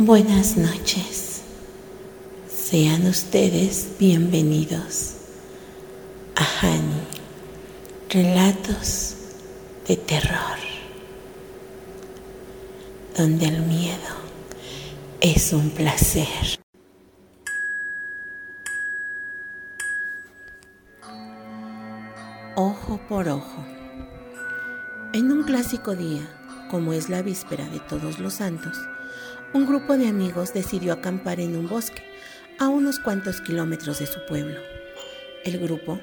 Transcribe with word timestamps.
Buenas 0.00 0.56
noches. 0.56 1.42
Sean 2.48 3.04
ustedes 3.08 3.96
bienvenidos 3.98 5.14
a 6.36 6.44
Hani, 6.44 7.02
relatos 8.08 9.16
de 9.88 9.96
terror, 9.96 10.56
donde 13.16 13.46
el 13.46 13.60
miedo 13.62 14.14
es 15.20 15.52
un 15.52 15.68
placer. 15.70 16.60
Ojo 22.54 23.00
por 23.08 23.28
ojo. 23.28 23.64
En 25.12 25.32
un 25.32 25.42
clásico 25.42 25.96
día, 25.96 26.22
como 26.70 26.92
es 26.92 27.08
la 27.08 27.20
víspera 27.22 27.68
de 27.68 27.80
todos 27.80 28.20
los 28.20 28.34
santos, 28.34 28.78
un 29.54 29.66
grupo 29.66 29.96
de 29.96 30.08
amigos 30.08 30.52
decidió 30.52 30.92
acampar 30.92 31.40
en 31.40 31.56
un 31.56 31.68
bosque 31.68 32.02
a 32.58 32.68
unos 32.68 32.98
cuantos 32.98 33.40
kilómetros 33.40 33.98
de 33.98 34.06
su 34.06 34.24
pueblo. 34.26 34.60
El 35.44 35.58
grupo 35.58 36.00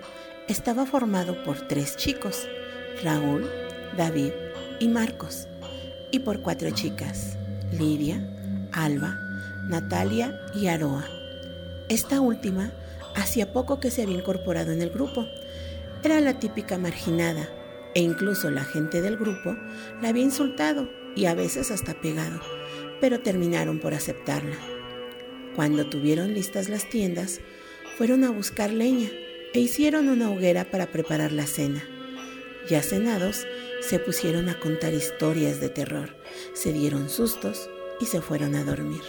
estaba 0.48 0.86
formado 0.86 1.44
por 1.44 1.68
tres 1.68 1.96
chicos, 1.96 2.48
Raúl, 3.04 3.48
David 3.98 4.32
y 4.80 4.88
Marcos, 4.88 5.48
y 6.12 6.20
por 6.20 6.42
cuatro 6.42 6.72
chicas, 6.72 7.38
Lidia, 7.72 8.20
Alba, 8.72 9.20
Natalia 9.68 10.40
y 10.56 10.68
Aroa. 10.68 11.06
Esta 11.88 12.22
última 12.22 12.72
hacía 13.16 13.54
poco 13.54 13.80
que 13.80 13.92
se 13.92 14.02
había 14.02 14.18
incorporado 14.18 14.72
en 14.72 14.82
el 14.82 14.90
grupo. 14.90 15.28
Era 16.04 16.20
la 16.20 16.40
típica 16.40 16.78
marginada 16.78 17.48
e 17.94 18.02
incluso 18.02 18.50
la 18.50 18.64
gente 18.64 19.02
del 19.02 19.18
grupo 19.18 19.56
la 20.02 20.10
había 20.10 20.24
insultado 20.24 20.90
y 21.16 21.26
a 21.26 21.36
veces 21.36 21.72
hasta 21.72 21.94
pegado 21.94 22.40
pero 23.02 23.20
terminaron 23.20 23.80
por 23.80 23.94
aceptarla. 23.94 24.58
Cuando 25.56 25.88
tuvieron 25.88 26.34
listas 26.34 26.70
las 26.70 26.90
tiendas, 26.90 27.40
fueron 27.98 28.24
a 28.24 28.30
buscar 28.30 28.72
leña 28.72 29.10
e 29.54 29.60
hicieron 29.60 30.10
una 30.10 30.30
hoguera 30.30 30.70
para 30.70 30.88
preparar 30.88 31.32
la 31.32 31.48
cena. 31.48 31.84
Ya 32.70 32.82
cenados, 32.82 33.46
se 33.82 34.00
pusieron 34.00 34.50
a 34.50 34.60
contar 34.60 34.94
historias 34.94 35.60
de 35.60 35.70
terror, 35.70 36.16
se 36.54 36.74
dieron 36.74 37.10
sustos 37.10 37.70
y 38.02 38.06
se 38.08 38.22
fueron 38.22 38.56
a 38.56 38.64
dormir. 38.64 39.02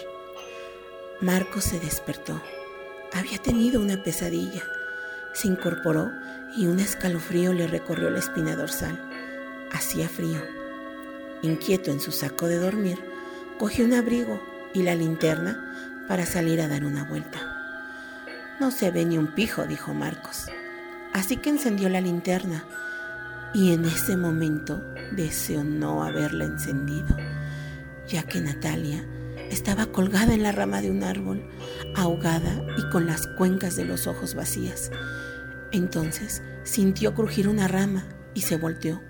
Marcos 1.21 1.65
se 1.65 1.81
despertó. 1.81 2.43
Había 3.13 3.39
tenido 3.39 3.81
una 3.81 4.03
pesadilla. 4.03 4.63
Se 5.33 5.49
incorporó 5.49 6.11
y 6.57 6.67
un 6.67 6.79
escalofrío 6.79 7.55
le 7.55 7.67
recorrió 7.67 8.11
la 8.11 8.19
espina 8.19 8.55
dorsal. 8.55 9.01
Hacía 9.73 10.09
frío. 10.09 10.43
Inquieto 11.43 11.91
en 11.91 12.01
su 12.01 12.13
saco 12.13 12.47
de 12.47 12.59
dormir, 12.59 12.99
cogió 13.59 13.85
un 13.85 13.95
abrigo 13.95 14.41
y 14.75 14.83
la 14.83 14.95
linterna 14.95 16.05
para 16.09 16.27
salir 16.27 16.61
a 16.61 16.69
dar 16.69 16.85
una 16.85 17.05
vuelta. 17.05 17.39
No 18.61 18.71
se 18.71 18.91
ve 18.91 19.05
ni 19.05 19.19
un 19.19 19.35
pijo, 19.35 19.65
dijo 19.65 19.95
Marcos. 19.95 20.47
Así 21.13 21.37
que 21.37 21.51
encendió 21.51 21.89
la 21.89 22.01
linterna 22.01 22.65
y 23.55 23.73
en 23.73 23.85
ese 23.85 24.17
momento 24.17 24.83
deseó 25.13 25.65
no 25.65 26.05
haberla 26.05 26.45
encendido, 26.45 27.17
ya 28.07 28.23
que 28.23 28.41
Natalia 28.41 29.07
estaba 29.51 29.87
colgada 29.87 30.35
en 30.35 30.43
la 30.43 30.53
rama 30.53 30.83
de 30.83 30.91
un 30.91 31.03
árbol, 31.03 31.49
ahogada 31.95 32.53
y 32.77 32.91
con 32.91 33.07
las 33.07 33.27
cuencas 33.27 33.77
de 33.77 33.85
los 33.85 34.07
ojos 34.07 34.35
vacías. 34.35 34.91
Entonces 35.73 36.43
sintió 36.65 37.15
crujir 37.15 37.49
una 37.49 37.69
rama 37.69 38.05
y 38.35 38.43
se 38.43 38.57
volteó. 38.57 39.03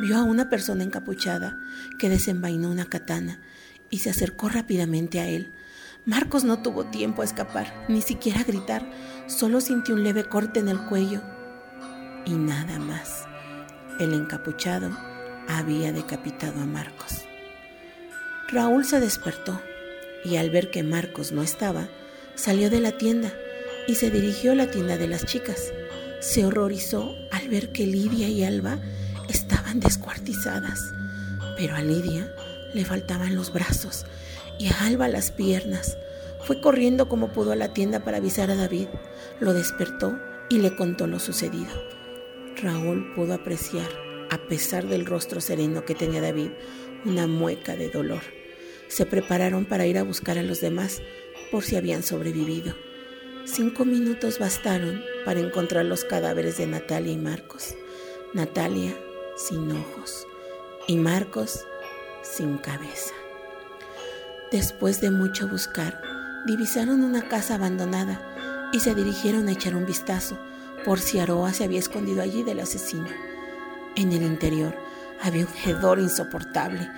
Vio 0.00 0.16
a 0.16 0.22
una 0.22 0.48
persona 0.48 0.82
encapuchada 0.82 1.56
que 1.98 2.08
desenvainó 2.08 2.70
una 2.70 2.86
katana 2.86 3.40
y 3.90 3.98
se 3.98 4.10
acercó 4.10 4.48
rápidamente 4.48 5.20
a 5.20 5.28
él. 5.28 5.52
Marcos 6.06 6.44
no 6.44 6.62
tuvo 6.62 6.86
tiempo 6.86 7.22
a 7.22 7.24
escapar, 7.24 7.84
ni 7.88 8.00
siquiera 8.00 8.40
a 8.40 8.44
gritar, 8.44 8.90
solo 9.26 9.60
sintió 9.60 9.94
un 9.94 10.02
leve 10.02 10.24
corte 10.24 10.60
en 10.60 10.68
el 10.68 10.80
cuello 10.86 11.20
y 12.24 12.32
nada 12.32 12.78
más. 12.78 13.26
El 13.98 14.14
encapuchado 14.14 14.90
había 15.48 15.92
decapitado 15.92 16.60
a 16.60 16.66
Marcos. 16.66 17.24
Raúl 18.48 18.84
se 18.84 18.98
despertó 18.98 19.60
y 20.24 20.36
al 20.36 20.50
ver 20.50 20.70
que 20.70 20.82
Marcos 20.82 21.32
no 21.32 21.42
estaba, 21.42 21.88
salió 22.34 22.70
de 22.70 22.80
la 22.80 22.92
tienda 22.92 23.32
y 23.86 23.96
se 23.96 24.10
dirigió 24.10 24.52
a 24.52 24.54
la 24.54 24.70
tienda 24.70 24.96
de 24.96 25.08
las 25.08 25.26
chicas. 25.26 25.72
Se 26.20 26.44
horrorizó 26.44 27.14
al 27.30 27.48
ver 27.48 27.72
que 27.72 27.86
Lidia 27.86 28.28
y 28.28 28.44
Alba 28.44 28.78
estaban 29.28 29.80
descuartizadas, 29.80 30.80
pero 31.56 31.76
a 31.76 31.82
Lidia 31.82 32.32
le 32.74 32.84
faltaban 32.84 33.34
los 33.34 33.52
brazos 33.52 34.06
y 34.58 34.68
a 34.68 34.86
Alba 34.86 35.08
las 35.08 35.32
piernas. 35.32 35.96
Fue 36.44 36.60
corriendo 36.60 37.08
como 37.08 37.32
pudo 37.32 37.52
a 37.52 37.56
la 37.56 37.72
tienda 37.72 38.00
para 38.00 38.18
avisar 38.18 38.50
a 38.50 38.56
David. 38.56 38.88
Lo 39.40 39.52
despertó 39.52 40.18
y 40.48 40.58
le 40.58 40.74
contó 40.76 41.06
lo 41.06 41.18
sucedido. 41.18 41.70
Raúl 42.62 43.14
pudo 43.14 43.34
apreciar, 43.34 43.88
a 44.30 44.38
pesar 44.48 44.86
del 44.86 45.06
rostro 45.06 45.40
sereno 45.40 45.84
que 45.84 45.94
tenía 45.94 46.20
David, 46.20 46.50
una 47.04 47.26
mueca 47.26 47.76
de 47.76 47.88
dolor. 47.88 48.20
Se 48.88 49.06
prepararon 49.06 49.64
para 49.64 49.86
ir 49.86 49.98
a 49.98 50.02
buscar 50.02 50.38
a 50.38 50.42
los 50.42 50.60
demás 50.60 51.00
por 51.50 51.64
si 51.64 51.76
habían 51.76 52.02
sobrevivido. 52.02 52.74
Cinco 53.44 53.84
minutos 53.84 54.38
bastaron 54.38 55.02
para 55.24 55.40
encontrar 55.40 55.84
los 55.86 56.04
cadáveres 56.04 56.58
de 56.58 56.66
Natalia 56.66 57.12
y 57.12 57.16
Marcos. 57.16 57.74
Natalia 58.34 58.94
sin 59.36 59.72
ojos 59.72 60.26
y 60.86 60.96
Marcos 60.96 61.64
sin 62.22 62.58
cabeza. 62.58 63.14
Después 64.52 65.00
de 65.00 65.10
mucho 65.10 65.48
buscar, 65.48 66.00
divisaron 66.46 67.02
una 67.02 67.28
casa 67.28 67.54
abandonada 67.54 68.70
y 68.72 68.80
se 68.80 68.94
dirigieron 68.94 69.48
a 69.48 69.52
echar 69.52 69.74
un 69.74 69.86
vistazo 69.86 70.38
por 70.84 70.98
si 70.98 71.18
Aroa 71.18 71.52
se 71.52 71.64
había 71.64 71.78
escondido 71.78 72.22
allí 72.22 72.42
del 72.42 72.60
asesino. 72.60 73.08
En 73.96 74.12
el 74.12 74.22
interior 74.22 74.74
había 75.22 75.46
un 75.46 75.52
hedor 75.64 75.98
insoportable 75.98 76.90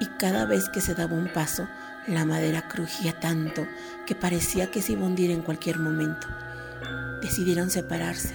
y 0.00 0.06
cada 0.18 0.44
vez 0.44 0.68
que 0.68 0.80
se 0.80 0.94
daba 0.94 1.14
un 1.14 1.32
paso, 1.32 1.68
la 2.06 2.24
madera 2.24 2.68
crujía 2.68 3.18
tanto 3.18 3.66
que 4.06 4.14
parecía 4.14 4.70
que 4.70 4.82
se 4.82 4.92
iba 4.92 5.02
a 5.02 5.06
hundir 5.06 5.30
en 5.30 5.42
cualquier 5.42 5.78
momento. 5.78 6.26
Decidieron 7.22 7.70
separarse. 7.70 8.34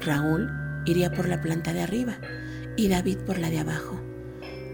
Raúl 0.00 0.50
iría 0.84 1.12
por 1.12 1.28
la 1.28 1.40
planta 1.40 1.72
de 1.72 1.82
arriba 1.82 2.14
y 2.76 2.88
David 2.88 3.18
por 3.18 3.38
la 3.38 3.50
de 3.50 3.60
abajo. 3.60 3.99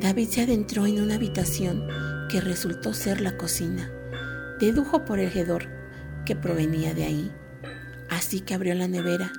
David 0.01 0.29
se 0.29 0.43
adentró 0.43 0.87
en 0.87 1.01
una 1.01 1.15
habitación 1.15 1.89
que 2.29 2.41
resultó 2.41 2.93
ser 2.93 3.21
la 3.21 3.37
cocina. 3.37 3.91
Dedujo 4.61 5.05
por 5.05 5.19
el 5.19 5.37
hedor 5.37 5.69
que 6.25 6.37
provenía 6.37 6.93
de 6.93 7.05
ahí. 7.05 7.33
Así 8.11 8.41
que 8.41 8.55
abrió 8.55 8.75
la 8.75 8.89
nevera 8.89 9.33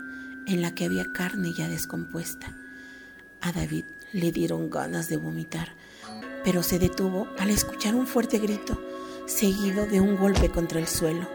en 0.48 0.62
la 0.62 0.74
que 0.74 0.86
había 0.86 1.12
carne 1.14 1.54
ya 1.54 1.68
descompuesta. 1.68 2.56
A 3.42 3.52
David 3.52 3.86
le 4.14 4.32
dieron 4.32 4.70
ganas 4.70 5.10
de 5.10 5.18
vomitar, 5.18 5.76
pero 6.44 6.64
se 6.64 6.80
detuvo 6.80 7.28
al 7.38 7.50
escuchar 7.50 7.94
un 7.94 8.08
fuerte 8.08 8.40
grito, 8.40 8.82
seguido 9.28 9.86
de 9.86 10.02
un 10.02 10.16
golpe 10.16 10.50
contra 10.50 10.80
el 10.80 10.88
suelo. 10.88 11.30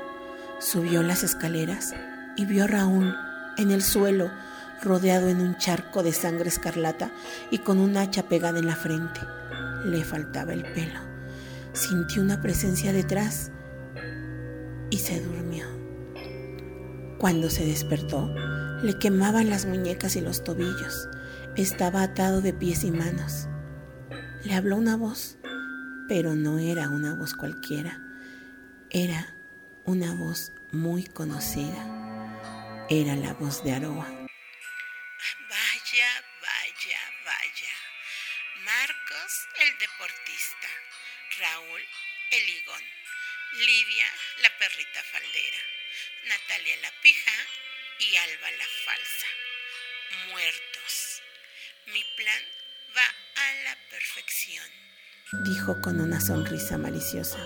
Subió 0.58 1.02
las 1.02 1.22
escaleras 1.22 1.94
y 2.36 2.44
vio 2.46 2.64
a 2.64 2.66
Raúl 2.66 3.14
en 3.56 3.70
el 3.70 3.82
suelo, 3.82 4.30
rodeado 4.82 5.28
en 5.28 5.40
un 5.40 5.56
charco 5.56 6.02
de 6.02 6.12
sangre 6.12 6.48
escarlata 6.48 7.12
y 7.50 7.58
con 7.58 7.78
un 7.78 7.96
hacha 7.96 8.28
pegada 8.28 8.58
en 8.58 8.66
la 8.66 8.76
frente. 8.76 9.20
Le 9.84 10.04
faltaba 10.04 10.52
el 10.52 10.62
pelo. 10.62 11.00
Sintió 11.72 12.22
una 12.22 12.42
presencia 12.42 12.92
detrás 12.92 13.50
y 14.90 14.98
se 14.98 15.20
durmió. 15.20 15.64
Cuando 17.18 17.48
se 17.50 17.64
despertó, 17.64 18.34
le 18.82 18.98
quemaban 18.98 19.48
las 19.48 19.64
muñecas 19.64 20.16
y 20.16 20.20
los 20.20 20.44
tobillos. 20.44 21.08
Estaba 21.56 22.02
atado 22.02 22.40
de 22.40 22.52
pies 22.52 22.84
y 22.84 22.90
manos. 22.90 23.48
Le 24.44 24.54
habló 24.54 24.76
una 24.76 24.96
voz, 24.96 25.38
pero 26.08 26.34
no 26.34 26.58
era 26.58 26.88
una 26.88 27.14
voz 27.14 27.34
cualquiera. 27.34 28.02
Era 28.90 29.36
una 29.86 30.14
voz 30.14 30.52
muy 30.72 31.04
conocida. 31.04 32.86
Era 32.90 33.16
la 33.16 33.34
voz 33.34 33.62
de 33.64 33.72
Aroa. 33.72 34.21
Marcos, 38.64 39.48
el 39.60 39.78
deportista. 39.78 40.68
Raúl, 41.38 41.82
el 42.30 42.48
higón. 42.48 42.82
Lidia, 43.54 44.06
la 44.40 44.50
perrita 44.58 45.02
faldera. 45.02 45.58
Natalia, 46.28 46.76
la 46.82 46.90
pija. 47.02 47.32
Y 47.98 48.16
Alba, 48.16 48.50
la 48.50 48.64
falsa. 48.84 49.26
Muertos. 50.28 51.22
Mi 51.86 52.04
plan 52.16 52.42
va 52.96 53.42
a 53.42 53.54
la 53.64 53.76
perfección. 53.90 54.70
Dijo 55.44 55.80
con 55.80 56.00
una 56.00 56.20
sonrisa 56.20 56.78
maliciosa. 56.78 57.38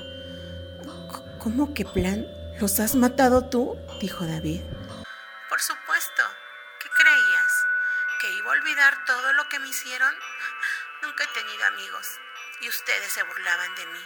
¿Cómo 1.41 1.73
que 1.75 1.85
plan? 1.85 2.27
¿Los 2.61 2.79
has 2.81 2.95
matado 2.95 3.49
tú? 3.49 3.77
Dijo 4.01 4.27
David. 4.27 4.61
Por 5.49 5.61
supuesto. 5.61 6.23
¿Qué 6.83 6.89
creías? 6.91 7.53
¿Que 8.21 8.33
iba 8.33 8.47
a 8.47 8.53
olvidar 8.53 9.05
todo 9.05 9.33
lo 9.35 9.49
que 9.49 9.59
me 9.59 9.69
hicieron? 9.69 10.15
Nunca 11.03 11.25
he 11.25 11.27
tenido 11.39 11.65
amigos 11.67 12.19
y 12.61 12.69
ustedes 12.69 13.13
se 13.13 13.23
burlaban 13.23 13.75
de 13.75 13.87
mí. 13.87 13.99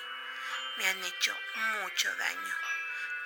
me 0.79 0.89
han 0.89 0.99
hecho 1.05 1.33
mucho 1.83 2.09
daño. 2.17 2.55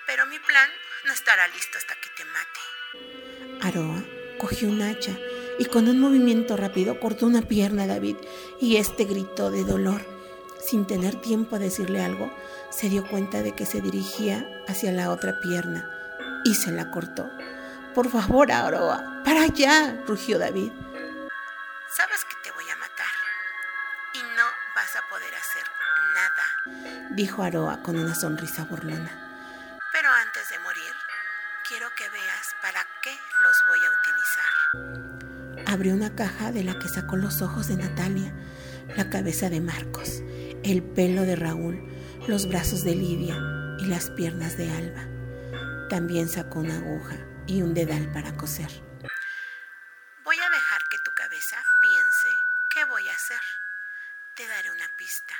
Pero 0.06 0.26
mi 0.26 0.38
plan 0.38 0.68
no 1.04 1.12
estará 1.12 1.48
listo 1.48 1.78
hasta 1.78 1.94
que 1.94 2.10
te 2.10 2.24
mate. 2.26 3.66
Aroa 3.66 4.02
cogió 4.38 4.68
un 4.68 4.82
hacha 4.82 5.12
y 5.58 5.64
con 5.66 5.88
un 5.88 6.00
movimiento 6.00 6.56
rápido 6.56 7.00
cortó 7.00 7.26
una 7.26 7.42
pierna 7.42 7.84
a 7.84 7.86
David 7.86 8.16
y 8.60 8.76
este 8.76 9.04
gritó 9.04 9.50
de 9.50 9.64
dolor. 9.64 10.04
Sin 10.60 10.86
tener 10.86 11.20
tiempo 11.20 11.56
a 11.56 11.60
decirle 11.60 12.02
algo, 12.02 12.30
se 12.70 12.88
dio 12.88 13.06
cuenta 13.06 13.42
de 13.42 13.54
que 13.54 13.64
se 13.64 13.80
dirigía 13.80 14.46
hacia 14.66 14.92
la 14.92 15.10
otra 15.10 15.40
pierna 15.40 15.88
y 16.44 16.54
se 16.54 16.72
la 16.72 16.90
cortó. 16.90 17.30
Por 17.94 18.10
favor, 18.10 18.50
Aroa, 18.50 19.22
para 19.24 19.42
allá, 19.42 20.02
rugió 20.04 20.36
David. 20.36 20.72
Sabes 21.88 22.24
que 22.24 22.34
te 22.42 22.50
voy 22.50 22.68
a 22.68 22.76
matar 22.76 23.06
y 24.14 24.18
no 24.18 24.44
vas 24.74 24.96
a 24.96 25.08
poder 25.08 25.32
hacer 25.32 25.62
nada, 26.12 27.10
dijo 27.14 27.44
Aroa 27.44 27.82
con 27.84 27.96
una 27.96 28.16
sonrisa 28.16 28.64
burlona. 28.64 29.12
Pero 29.92 30.08
antes 30.10 30.50
de 30.50 30.58
morir, 30.58 30.92
quiero 31.68 31.86
que 31.96 32.10
veas 32.10 32.56
para 32.60 32.84
qué 33.00 33.16
los 33.44 33.56
voy 33.68 33.78
a 33.78 33.92
utilizar. 35.54 35.72
Abrió 35.72 35.94
una 35.94 36.16
caja 36.16 36.50
de 36.50 36.64
la 36.64 36.76
que 36.80 36.88
sacó 36.88 37.14
los 37.14 37.42
ojos 37.42 37.68
de 37.68 37.76
Natalia, 37.76 38.34
la 38.96 39.08
cabeza 39.08 39.50
de 39.50 39.60
Marcos, 39.60 40.20
el 40.64 40.82
pelo 40.82 41.22
de 41.22 41.36
Raúl, 41.36 41.80
los 42.26 42.48
brazos 42.48 42.82
de 42.82 42.96
Lidia 42.96 43.36
y 43.78 43.86
las 43.86 44.10
piernas 44.10 44.56
de 44.56 44.68
Alba. 44.72 45.88
También 45.88 46.28
sacó 46.28 46.58
una 46.58 46.78
aguja 46.78 47.33
y 47.46 47.62
un 47.62 47.74
dedal 47.74 48.10
para 48.12 48.36
coser. 48.36 48.70
Voy 50.24 50.38
a 50.40 50.50
dejar 50.50 50.88
que 50.88 50.98
tu 50.98 51.12
cabeza 51.12 51.56
piense 51.82 52.28
qué 52.70 52.84
voy 52.84 53.08
a 53.08 53.14
hacer. 53.14 53.40
Te 54.34 54.46
daré 54.46 54.70
una 54.70 54.88
pista. 54.96 55.34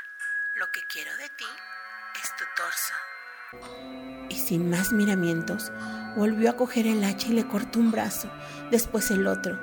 Lo 0.54 0.70
que 0.70 0.82
quiero 0.86 1.16
de 1.16 1.28
ti 1.30 1.46
es 2.22 2.36
tu 2.36 2.44
torso. 2.56 2.94
Y 4.28 4.38
sin 4.38 4.70
más 4.70 4.92
miramientos, 4.92 5.72
volvió 6.16 6.50
a 6.50 6.56
coger 6.56 6.86
el 6.86 7.02
hacha 7.02 7.28
y 7.28 7.32
le 7.32 7.46
cortó 7.46 7.78
un 7.78 7.90
brazo, 7.90 8.30
después 8.70 9.10
el 9.10 9.26
otro. 9.26 9.58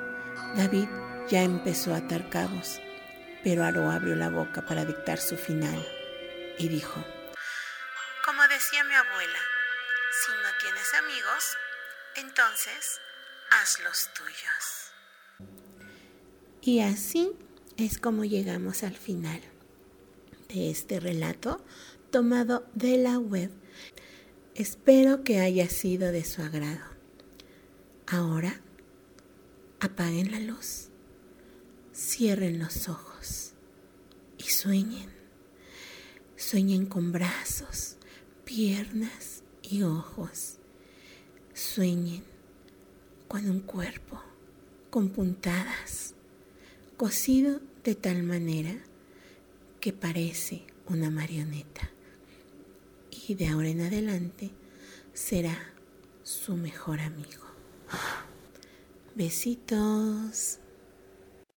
David 0.56 0.88
ya 1.28 1.42
empezó 1.42 1.94
a 1.94 1.98
atar 1.98 2.28
cabos, 2.28 2.80
pero 3.42 3.64
Aro 3.64 3.90
abrió 3.90 4.16
la 4.16 4.28
boca 4.28 4.62
para 4.62 4.84
dictar 4.84 5.18
su 5.18 5.36
final 5.36 5.86
y 6.58 6.68
dijo, 6.68 7.04
Como 8.24 8.46
decía 8.48 8.84
mi 8.84 8.94
abuela, 8.94 9.38
si 10.10 10.32
no 10.32 10.48
tienes 10.60 10.94
amigos, 10.94 11.56
entonces 12.16 13.00
haz 13.50 13.78
los 13.84 14.08
tuyos. 14.14 14.92
Y 16.60 16.80
así 16.80 17.32
es 17.76 17.98
como 17.98 18.24
llegamos 18.24 18.82
al 18.82 18.96
final 18.96 19.40
de 20.48 20.70
este 20.70 21.00
relato 21.00 21.64
tomado 22.10 22.66
de 22.74 22.98
la 22.98 23.18
web. 23.18 23.50
Espero 24.54 25.24
que 25.24 25.40
haya 25.40 25.68
sido 25.68 26.12
de 26.12 26.24
su 26.24 26.42
agrado. 26.42 26.84
Ahora, 28.06 28.60
apaguen 29.80 30.30
la 30.30 30.40
luz, 30.40 30.88
cierren 31.94 32.58
los 32.58 32.88
ojos 32.88 33.54
y 34.38 34.44
sueñen. 34.44 35.10
Sueñen 36.36 36.86
con 36.86 37.12
brazos, 37.12 37.96
piernas 38.44 39.42
y 39.62 39.84
ojos. 39.84 40.58
Sueñen 41.74 42.22
con 43.28 43.48
un 43.48 43.60
cuerpo 43.60 44.20
con 44.90 45.08
puntadas, 45.08 46.12
cosido 46.98 47.62
de 47.82 47.94
tal 47.94 48.24
manera 48.24 48.74
que 49.80 49.94
parece 49.94 50.66
una 50.86 51.08
marioneta. 51.08 51.88
Y 53.26 53.36
de 53.36 53.48
ahora 53.48 53.68
en 53.68 53.80
adelante 53.80 54.50
será 55.14 55.72
su 56.22 56.58
mejor 56.58 57.00
amigo. 57.00 57.46
Besitos. 59.14 60.58